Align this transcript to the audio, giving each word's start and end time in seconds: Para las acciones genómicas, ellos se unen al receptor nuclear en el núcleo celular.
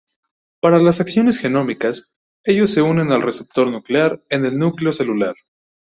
Para 0.61 0.79
las 0.79 0.99
acciones 0.99 1.37
genómicas, 1.37 2.09
ellos 2.43 2.71
se 2.71 2.81
unen 2.81 3.11
al 3.11 3.21
receptor 3.21 3.67
nuclear 3.67 4.19
en 4.29 4.45
el 4.47 4.57
núcleo 4.57 4.91
celular. 4.91 5.35